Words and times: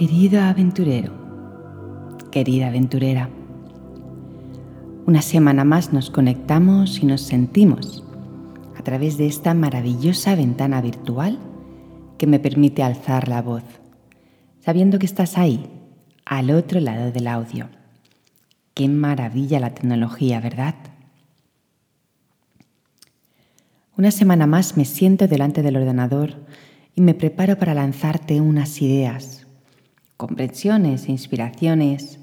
Querido 0.00 0.40
aventurero, 0.40 1.12
querida 2.32 2.68
aventurera, 2.68 3.28
una 5.04 5.20
semana 5.20 5.64
más 5.64 5.92
nos 5.92 6.08
conectamos 6.08 7.00
y 7.02 7.04
nos 7.04 7.20
sentimos 7.20 8.02
a 8.78 8.82
través 8.82 9.18
de 9.18 9.26
esta 9.26 9.52
maravillosa 9.52 10.36
ventana 10.36 10.80
virtual 10.80 11.38
que 12.16 12.26
me 12.26 12.38
permite 12.38 12.82
alzar 12.82 13.28
la 13.28 13.42
voz, 13.42 13.62
sabiendo 14.64 14.98
que 14.98 15.04
estás 15.04 15.36
ahí, 15.36 15.70
al 16.24 16.50
otro 16.50 16.80
lado 16.80 17.12
del 17.12 17.26
audio. 17.26 17.68
Qué 18.72 18.88
maravilla 18.88 19.60
la 19.60 19.74
tecnología, 19.74 20.40
¿verdad? 20.40 20.76
Una 23.98 24.12
semana 24.12 24.46
más 24.46 24.78
me 24.78 24.86
siento 24.86 25.28
delante 25.28 25.60
del 25.60 25.76
ordenador 25.76 26.36
y 26.94 27.02
me 27.02 27.12
preparo 27.12 27.58
para 27.58 27.74
lanzarte 27.74 28.40
unas 28.40 28.80
ideas, 28.80 29.46
comprensiones 30.20 31.08
e 31.08 31.12
inspiraciones 31.12 32.20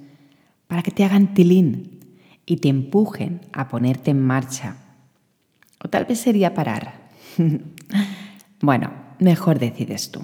para 0.68 0.84
que 0.84 0.92
te 0.92 1.04
hagan 1.04 1.34
tilín 1.34 2.00
y 2.46 2.58
te 2.58 2.70
empujen 2.70 3.42
a 3.54 3.68
ponerte 3.68 4.12
en 4.12 4.22
marcha. 4.22 4.78
O 5.84 5.90
tal 5.90 6.06
vez 6.06 6.20
sería 6.20 6.54
parar. 6.54 7.10
bueno, 8.62 8.92
mejor 9.18 9.58
decides 9.58 10.12
tú. 10.12 10.22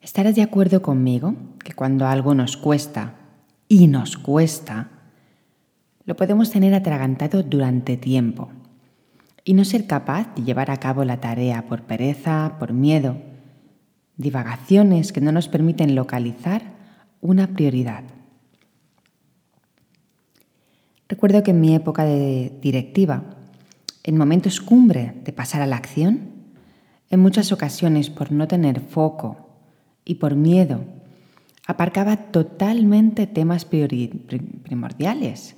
Estarás 0.00 0.34
de 0.34 0.42
acuerdo 0.42 0.82
conmigo 0.82 1.36
que 1.62 1.72
cuando 1.72 2.08
algo 2.08 2.34
nos 2.34 2.56
cuesta, 2.56 3.14
y 3.68 3.86
nos 3.86 4.18
cuesta, 4.18 4.90
lo 6.04 6.14
podemos 6.16 6.50
tener 6.50 6.74
atragantado 6.74 7.42
durante 7.42 7.96
tiempo 7.96 8.50
y 9.44 9.54
no 9.54 9.64
ser 9.64 9.86
capaz 9.86 10.34
de 10.34 10.42
llevar 10.42 10.70
a 10.70 10.76
cabo 10.76 11.04
la 11.04 11.20
tarea 11.20 11.68
por 11.68 11.84
pereza, 11.84 12.56
por 12.58 12.74
miedo, 12.74 13.31
divagaciones 14.22 15.12
que 15.12 15.20
no 15.20 15.32
nos 15.32 15.48
permiten 15.48 15.94
localizar 15.94 16.62
una 17.20 17.48
prioridad. 17.48 18.04
Recuerdo 21.08 21.42
que 21.42 21.50
en 21.50 21.60
mi 21.60 21.74
época 21.74 22.04
de 22.04 22.58
directiva, 22.62 23.22
en 24.02 24.16
momentos 24.16 24.60
cumbre 24.60 25.12
de 25.24 25.32
pasar 25.32 25.60
a 25.60 25.66
la 25.66 25.76
acción, 25.76 26.30
en 27.10 27.20
muchas 27.20 27.52
ocasiones 27.52 28.08
por 28.08 28.32
no 28.32 28.48
tener 28.48 28.80
foco 28.80 29.50
y 30.06 30.14
por 30.14 30.34
miedo, 30.34 30.84
aparcaba 31.66 32.16
totalmente 32.16 33.26
temas 33.26 33.66
primordiales 33.66 35.56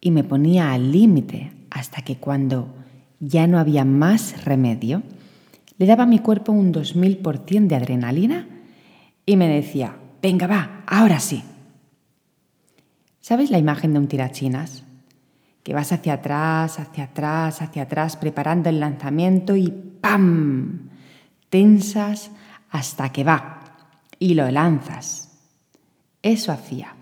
y 0.00 0.10
me 0.10 0.24
ponía 0.24 0.72
al 0.72 0.90
límite 0.90 1.52
hasta 1.70 2.02
que 2.02 2.16
cuando 2.16 2.74
ya 3.20 3.46
no 3.46 3.58
había 3.58 3.84
más 3.84 4.44
remedio, 4.44 5.02
le 5.78 5.86
daba 5.86 6.04
a 6.04 6.06
mi 6.06 6.18
cuerpo 6.18 6.52
un 6.52 6.72
2000% 6.72 7.66
de 7.66 7.76
adrenalina 7.76 8.48
y 9.26 9.36
me 9.36 9.48
decía, 9.48 9.96
venga, 10.22 10.46
va, 10.46 10.84
ahora 10.86 11.20
sí. 11.20 11.42
¿Sabes 13.20 13.50
la 13.50 13.58
imagen 13.58 13.92
de 13.92 13.98
un 13.98 14.08
tirachinas? 14.08 14.84
Que 15.62 15.72
vas 15.72 15.92
hacia 15.92 16.14
atrás, 16.14 16.78
hacia 16.78 17.04
atrás, 17.04 17.62
hacia 17.62 17.82
atrás, 17.82 18.16
preparando 18.16 18.68
el 18.68 18.80
lanzamiento 18.80 19.56
y 19.56 19.72
¡pam! 20.00 20.90
Tensas 21.48 22.30
hasta 22.70 23.10
que 23.10 23.24
va 23.24 23.60
y 24.18 24.34
lo 24.34 24.50
lanzas. 24.50 25.38
Eso 26.22 26.52
hacía. 26.52 26.94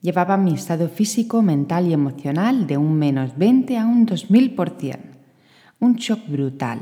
Llevaba 0.00 0.36
mi 0.36 0.54
estado 0.54 0.88
físico, 0.88 1.42
mental 1.42 1.88
y 1.88 1.94
emocional 1.94 2.66
de 2.66 2.76
un 2.76 2.94
menos 2.94 3.36
20 3.36 3.78
a 3.78 3.86
un 3.86 4.06
2000% 4.06 5.14
un 5.80 5.96
shock 5.96 6.26
brutal. 6.26 6.80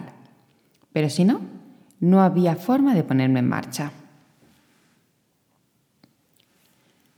Pero 0.92 1.08
si 1.10 1.25
no, 1.25 1.41
no 2.00 2.22
había 2.22 2.56
forma 2.56 2.94
de 2.94 3.04
ponerme 3.04 3.41
en 3.41 3.48
marcha. 3.48 3.92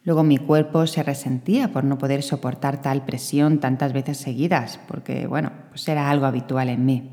Luego 0.05 0.23
mi 0.23 0.37
cuerpo 0.37 0.87
se 0.87 1.03
resentía 1.03 1.73
por 1.73 1.85
no 1.85 1.97
poder 1.97 2.23
soportar 2.23 2.83
tal 2.83 3.05
presión 3.07 3.59
tantas 3.59 3.95
veces 3.95 4.19
seguidas, 4.19 4.79
porque, 4.87 5.27
bueno, 5.27 5.51
pues 5.71 5.89
era 5.89 6.11
algo 6.11 6.27
habitual 6.27 6.69
en 6.69 6.85
mí. 6.85 7.11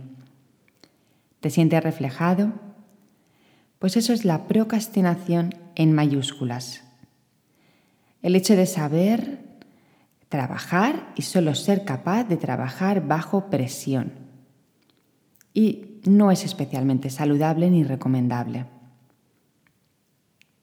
¿Te 1.40 1.50
sientes 1.50 1.82
reflejado? 1.82 2.52
Pues 3.80 3.96
eso 3.96 4.12
es 4.12 4.26
la 4.26 4.48
procrastinación 4.48 5.56
en 5.76 5.94
mayúsculas. 5.94 6.84
El 8.22 8.36
hecho 8.36 8.56
de 8.56 8.66
saber 8.66 9.40
trabajar 10.28 11.12
y 11.16 11.24
solo 11.24 11.56
ser 11.56 11.86
capaz 11.86 12.26
de 12.26 12.38
trabajar 12.38 13.08
bajo 13.08 13.50
presión 13.50 14.12
y 15.54 15.91
no 16.06 16.32
es 16.32 16.44
especialmente 16.44 17.10
saludable 17.10 17.70
ni 17.70 17.84
recomendable. 17.84 18.66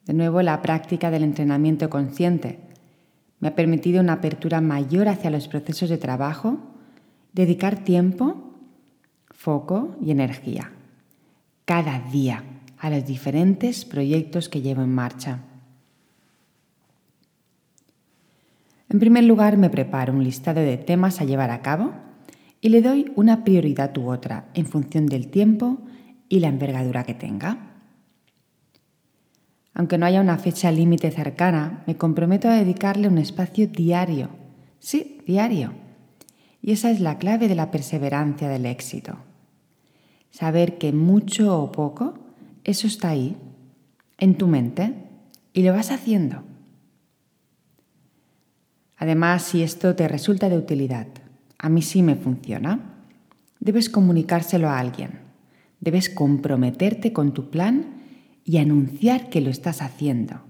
De 0.04 0.14
nuevo, 0.14 0.42
la 0.42 0.62
práctica 0.62 1.10
del 1.10 1.22
entrenamiento 1.22 1.90
consciente 1.90 2.60
me 3.40 3.48
ha 3.48 3.54
permitido 3.54 4.00
una 4.00 4.14
apertura 4.14 4.60
mayor 4.60 5.08
hacia 5.08 5.30
los 5.30 5.48
procesos 5.48 5.90
de 5.90 5.98
trabajo, 5.98 6.58
dedicar 7.32 7.84
tiempo, 7.84 8.54
foco 9.30 9.96
y 10.00 10.10
energía 10.10 10.72
cada 11.64 12.00
día 12.10 12.44
a 12.78 12.88
los 12.88 13.04
diferentes 13.04 13.84
proyectos 13.84 14.48
que 14.48 14.62
llevo 14.62 14.80
en 14.80 14.94
marcha. 14.94 15.40
En 18.88 18.98
primer 18.98 19.24
lugar, 19.24 19.58
me 19.58 19.68
preparo 19.68 20.14
un 20.14 20.24
listado 20.24 20.60
de 20.60 20.78
temas 20.78 21.20
a 21.20 21.24
llevar 21.24 21.50
a 21.50 21.60
cabo 21.60 21.92
y 22.60 22.70
le 22.70 22.82
doy 22.82 23.12
una 23.14 23.44
prioridad 23.44 23.96
u 23.98 24.10
otra 24.10 24.48
en 24.54 24.66
función 24.66 25.06
del 25.06 25.28
tiempo 25.28 25.78
y 26.28 26.40
la 26.40 26.48
envergadura 26.48 27.04
que 27.04 27.14
tenga. 27.14 27.68
Aunque 29.74 29.96
no 29.96 30.06
haya 30.06 30.20
una 30.20 30.38
fecha 30.38 30.72
límite 30.72 31.10
cercana, 31.10 31.84
me 31.86 31.96
comprometo 31.96 32.48
a 32.48 32.56
dedicarle 32.56 33.06
un 33.06 33.18
espacio 33.18 33.68
diario. 33.68 34.28
Sí, 34.80 35.20
diario. 35.26 35.72
Y 36.60 36.72
esa 36.72 36.90
es 36.90 37.00
la 37.00 37.18
clave 37.18 37.46
de 37.46 37.54
la 37.54 37.70
perseverancia 37.70 38.48
del 38.48 38.66
éxito. 38.66 39.18
Saber 40.30 40.78
que 40.78 40.92
mucho 40.92 41.62
o 41.62 41.70
poco, 41.70 42.14
eso 42.64 42.86
está 42.88 43.10
ahí, 43.10 43.36
en 44.18 44.36
tu 44.36 44.48
mente, 44.48 44.94
y 45.52 45.62
lo 45.62 45.72
vas 45.72 45.92
haciendo. 45.92 46.42
Además, 48.96 49.42
si 49.42 49.62
esto 49.62 49.94
te 49.94 50.08
resulta 50.08 50.48
de 50.48 50.58
utilidad, 50.58 51.06
a 51.58 51.68
mí 51.68 51.82
sí 51.82 52.02
me 52.02 52.14
funciona, 52.14 53.04
debes 53.58 53.88
comunicárselo 53.88 54.68
a 54.68 54.78
alguien. 54.78 55.20
Debes 55.80 56.08
comprometerte 56.08 57.12
con 57.12 57.34
tu 57.34 57.50
plan 57.50 57.98
y 58.44 58.58
anunciar 58.58 59.28
que 59.30 59.40
lo 59.40 59.50
estás 59.50 59.82
haciendo. 59.82 60.40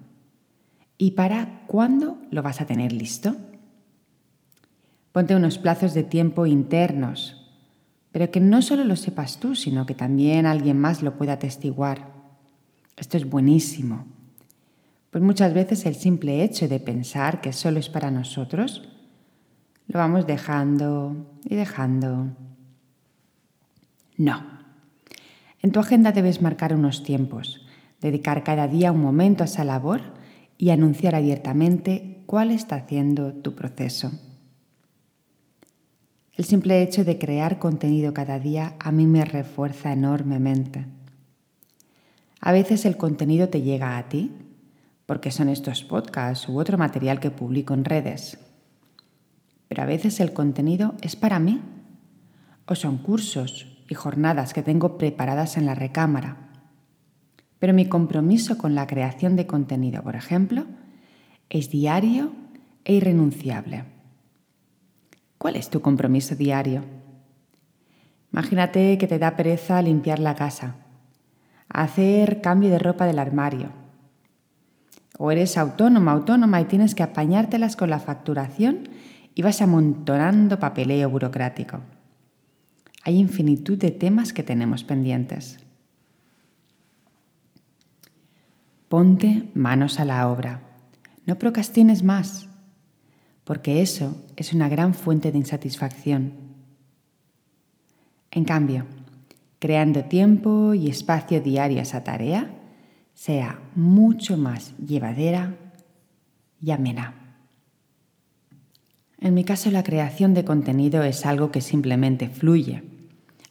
¿Y 0.96 1.12
para 1.12 1.64
cuándo 1.66 2.18
lo 2.30 2.42
vas 2.42 2.60
a 2.60 2.66
tener 2.66 2.92
listo? 2.92 3.36
Ponte 5.12 5.34
unos 5.34 5.58
plazos 5.58 5.94
de 5.94 6.02
tiempo 6.02 6.46
internos, 6.46 7.50
pero 8.12 8.30
que 8.30 8.40
no 8.40 8.62
solo 8.62 8.84
lo 8.84 8.96
sepas 8.96 9.38
tú, 9.38 9.54
sino 9.54 9.86
que 9.86 9.94
también 9.94 10.46
alguien 10.46 10.78
más 10.78 11.02
lo 11.02 11.16
pueda 11.16 11.34
atestiguar. 11.34 12.12
Esto 12.96 13.16
es 13.16 13.28
buenísimo. 13.28 14.06
Pues 15.10 15.22
muchas 15.22 15.54
veces 15.54 15.86
el 15.86 15.94
simple 15.94 16.42
hecho 16.42 16.68
de 16.68 16.80
pensar 16.80 17.40
que 17.40 17.52
solo 17.52 17.78
es 17.78 17.88
para 17.88 18.10
nosotros 18.10 18.88
lo 19.88 19.98
vamos 19.98 20.26
dejando 20.26 21.40
y 21.44 21.56
dejando. 21.56 22.28
No. 24.16 24.44
En 25.60 25.72
tu 25.72 25.80
agenda 25.80 26.12
debes 26.12 26.42
marcar 26.42 26.74
unos 26.74 27.02
tiempos, 27.02 27.66
dedicar 28.00 28.44
cada 28.44 28.68
día 28.68 28.92
un 28.92 29.00
momento 29.00 29.42
a 29.42 29.46
esa 29.46 29.64
labor 29.64 30.02
y 30.58 30.70
anunciar 30.70 31.14
abiertamente 31.14 32.22
cuál 32.26 32.50
está 32.50 32.76
haciendo 32.76 33.32
tu 33.32 33.54
proceso. 33.54 34.12
El 36.34 36.44
simple 36.44 36.82
hecho 36.82 37.04
de 37.04 37.18
crear 37.18 37.58
contenido 37.58 38.12
cada 38.12 38.38
día 38.38 38.74
a 38.78 38.92
mí 38.92 39.06
me 39.06 39.24
refuerza 39.24 39.92
enormemente. 39.92 40.86
A 42.40 42.52
veces 42.52 42.84
el 42.84 42.96
contenido 42.96 43.48
te 43.48 43.62
llega 43.62 43.98
a 43.98 44.08
ti, 44.08 44.32
porque 45.06 45.32
son 45.32 45.48
estos 45.48 45.82
podcasts 45.82 46.48
u 46.48 46.60
otro 46.60 46.78
material 46.78 47.18
que 47.18 47.30
publico 47.30 47.74
en 47.74 47.84
redes 47.84 48.38
pero 49.68 49.82
a 49.82 49.86
veces 49.86 50.18
el 50.20 50.32
contenido 50.32 50.94
es 51.02 51.14
para 51.14 51.38
mí. 51.38 51.60
O 52.66 52.74
son 52.74 52.98
cursos 52.98 53.78
y 53.88 53.94
jornadas 53.94 54.52
que 54.52 54.62
tengo 54.62 54.98
preparadas 54.98 55.56
en 55.56 55.66
la 55.66 55.74
recámara. 55.74 56.48
Pero 57.58 57.72
mi 57.72 57.86
compromiso 57.86 58.58
con 58.58 58.74
la 58.74 58.86
creación 58.86 59.36
de 59.36 59.46
contenido, 59.46 60.02
por 60.02 60.16
ejemplo, 60.16 60.66
es 61.50 61.70
diario 61.70 62.32
e 62.84 62.94
irrenunciable. 62.94 63.84
¿Cuál 65.38 65.56
es 65.56 65.70
tu 65.70 65.80
compromiso 65.80 66.34
diario? 66.34 66.84
Imagínate 68.32 68.98
que 68.98 69.06
te 69.06 69.18
da 69.18 69.36
pereza 69.36 69.80
limpiar 69.82 70.18
la 70.18 70.34
casa, 70.34 70.76
hacer 71.68 72.40
cambio 72.40 72.70
de 72.70 72.78
ropa 72.78 73.06
del 73.06 73.18
armario. 73.18 73.70
O 75.18 75.32
eres 75.32 75.56
autónoma, 75.56 76.12
autónoma 76.12 76.60
y 76.60 76.66
tienes 76.66 76.94
que 76.94 77.02
apañártelas 77.02 77.76
con 77.76 77.90
la 77.90 77.98
facturación 77.98 78.88
y 79.38 79.42
vas 79.42 79.62
amontonando 79.62 80.58
papeleo 80.58 81.08
burocrático. 81.08 81.78
Hay 83.04 83.18
infinitud 83.18 83.78
de 83.78 83.92
temas 83.92 84.32
que 84.32 84.42
tenemos 84.42 84.82
pendientes. 84.82 85.60
Ponte 88.88 89.48
manos 89.54 90.00
a 90.00 90.04
la 90.04 90.28
obra. 90.28 90.62
No 91.24 91.38
procrastines 91.38 92.02
más, 92.02 92.48
porque 93.44 93.80
eso 93.80 94.20
es 94.34 94.52
una 94.52 94.68
gran 94.68 94.92
fuente 94.92 95.30
de 95.30 95.38
insatisfacción. 95.38 96.32
En 98.32 98.44
cambio, 98.44 98.86
creando 99.60 100.06
tiempo 100.06 100.74
y 100.74 100.88
espacio 100.88 101.40
diario 101.40 101.78
a 101.78 101.82
esa 101.82 102.02
tarea, 102.02 102.50
sea 103.14 103.60
mucho 103.76 104.36
más 104.36 104.76
llevadera 104.78 105.54
y 106.60 106.72
amena. 106.72 107.27
En 109.20 109.34
mi 109.34 109.44
caso, 109.44 109.70
la 109.70 109.82
creación 109.82 110.32
de 110.34 110.44
contenido 110.44 111.02
es 111.02 111.26
algo 111.26 111.50
que 111.50 111.60
simplemente 111.60 112.28
fluye. 112.28 112.84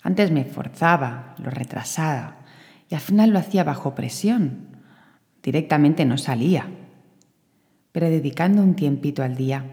Antes 0.02 0.32
me 0.32 0.46
forzaba, 0.46 1.36
lo 1.40 1.50
retrasaba 1.50 2.38
y 2.90 2.96
al 2.96 3.02
final 3.02 3.32
lo 3.32 3.40
hacía 3.40 3.66
bajo 3.66 3.94
presión. 3.94 4.68
Directamente 5.44 6.06
no 6.06 6.18
salía. 6.18 6.70
Pero 7.92 8.10
dedicando 8.10 8.62
un 8.62 8.76
tiempito 8.76 9.24
al 9.24 9.36
día, 9.36 9.66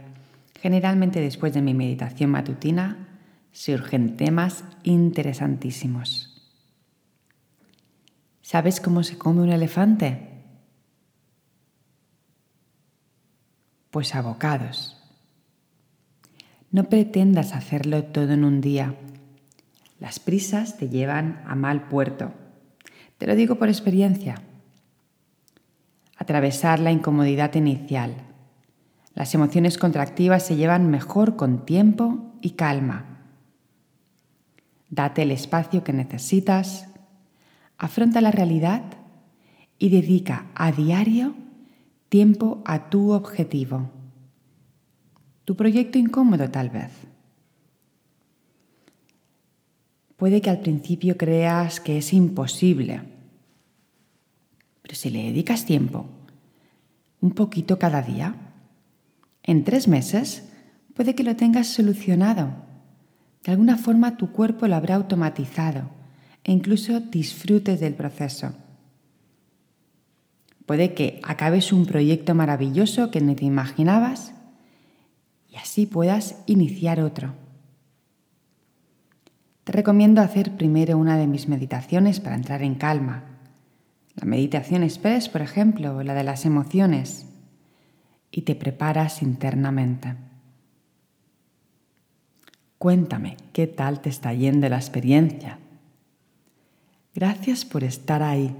generalmente 0.60 1.20
después 1.20 1.54
de 1.54 1.62
mi 1.62 1.74
meditación 1.74 2.30
matutina, 2.30 3.20
surgen 3.52 4.16
temas 4.16 4.64
interesantísimos. 4.82 6.30
¿Sabes 8.42 8.80
cómo 8.80 9.04
se 9.04 9.16
come 9.16 9.42
un 9.42 9.50
elefante? 9.50 10.42
Pues 13.90 14.14
abocados. 14.14 15.03
No 16.74 16.88
pretendas 16.88 17.54
hacerlo 17.54 18.02
todo 18.02 18.32
en 18.32 18.42
un 18.42 18.60
día. 18.60 18.96
Las 20.00 20.18
prisas 20.18 20.76
te 20.76 20.88
llevan 20.88 21.40
a 21.46 21.54
mal 21.54 21.86
puerto. 21.86 22.32
Te 23.16 23.28
lo 23.28 23.36
digo 23.36 23.54
por 23.60 23.68
experiencia. 23.68 24.42
Atravesar 26.16 26.80
la 26.80 26.90
incomodidad 26.90 27.54
inicial. 27.54 28.16
Las 29.14 29.36
emociones 29.36 29.78
contractivas 29.78 30.44
se 30.44 30.56
llevan 30.56 30.90
mejor 30.90 31.36
con 31.36 31.64
tiempo 31.64 32.32
y 32.40 32.50
calma. 32.50 33.20
Date 34.90 35.22
el 35.22 35.30
espacio 35.30 35.84
que 35.84 35.92
necesitas, 35.92 36.88
afronta 37.78 38.20
la 38.20 38.32
realidad 38.32 38.82
y 39.78 39.90
dedica 39.90 40.46
a 40.56 40.72
diario 40.72 41.36
tiempo 42.08 42.62
a 42.64 42.90
tu 42.90 43.12
objetivo. 43.12 43.93
Tu 45.44 45.56
proyecto 45.56 45.98
incómodo 45.98 46.50
tal 46.50 46.70
vez. 46.70 46.90
Puede 50.16 50.40
que 50.40 50.50
al 50.50 50.60
principio 50.60 51.16
creas 51.16 51.80
que 51.80 51.98
es 51.98 52.12
imposible, 52.12 53.02
pero 54.82 54.94
si 54.94 55.10
le 55.10 55.24
dedicas 55.24 55.66
tiempo, 55.66 56.06
un 57.20 57.32
poquito 57.32 57.78
cada 57.78 58.02
día, 58.02 58.34
en 59.42 59.64
tres 59.64 59.88
meses 59.88 60.44
puede 60.94 61.14
que 61.14 61.24
lo 61.24 61.36
tengas 61.36 61.68
solucionado. 61.68 62.54
De 63.42 63.52
alguna 63.52 63.76
forma 63.76 64.16
tu 64.16 64.30
cuerpo 64.30 64.68
lo 64.68 64.76
habrá 64.76 64.94
automatizado 64.94 65.90
e 66.44 66.52
incluso 66.52 67.00
disfrutes 67.00 67.80
del 67.80 67.94
proceso. 67.94 68.54
Puede 70.66 70.94
que 70.94 71.20
acabes 71.22 71.72
un 71.72 71.86
proyecto 71.86 72.34
maravilloso 72.34 73.10
que 73.10 73.20
ni 73.20 73.34
te 73.34 73.44
imaginabas 73.44 74.33
y 75.54 75.58
así 75.58 75.86
puedas 75.86 76.42
iniciar 76.46 77.00
otro. 77.00 77.34
Te 79.62 79.72
recomiendo 79.72 80.20
hacer 80.20 80.56
primero 80.56 80.98
una 80.98 81.16
de 81.16 81.28
mis 81.28 81.48
meditaciones 81.48 82.18
para 82.20 82.34
entrar 82.34 82.62
en 82.62 82.74
calma. 82.74 83.24
La 84.16 84.26
meditación 84.26 84.82
express, 84.82 85.28
por 85.28 85.42
ejemplo, 85.42 86.02
la 86.02 86.14
de 86.14 86.24
las 86.24 86.44
emociones. 86.44 87.26
Y 88.30 88.42
te 88.42 88.56
preparas 88.56 89.22
internamente. 89.22 90.16
Cuéntame 92.78 93.36
qué 93.52 93.68
tal 93.68 94.00
te 94.00 94.10
está 94.10 94.34
yendo 94.34 94.68
la 94.68 94.76
experiencia. 94.76 95.60
Gracias 97.14 97.64
por 97.64 97.84
estar 97.84 98.24
ahí. 98.24 98.54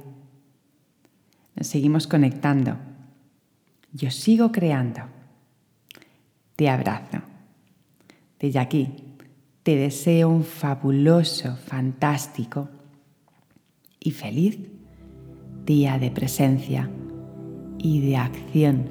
Nos 1.57 1.67
seguimos 1.67 2.07
conectando. 2.07 2.79
Yo 3.93 4.11
sigo 4.13 4.53
creando. 4.53 5.14
Te 6.57 6.69
abrazo. 6.69 7.19
Desde 8.39 8.59
aquí 8.59 8.89
te 9.63 9.77
deseo 9.77 10.29
un 10.29 10.45
fabuloso, 10.45 11.57
fantástico 11.57 12.69
y 13.99 14.11
feliz 14.11 14.59
día 15.65 15.99
de 15.99 16.11
presencia 16.11 16.91
y 17.79 18.01
de 18.01 18.17
acción, 18.17 18.91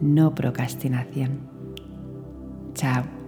no 0.00 0.34
procrastinación. 0.34 1.48
Chao. 2.74 3.23